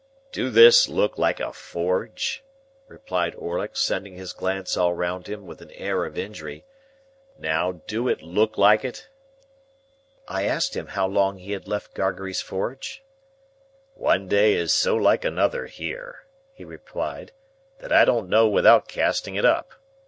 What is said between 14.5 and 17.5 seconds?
is so like another here," he replied,